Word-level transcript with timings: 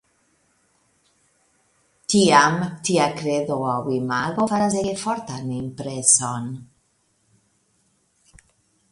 Tiam 2.13 2.55
tia 2.87 3.05
kredo 3.19 3.57
aŭ 3.73 3.75
imago 3.97 4.47
faras 4.53 4.77
ege 4.79 4.93
fortan 5.01 5.51
impreson. 5.59 6.49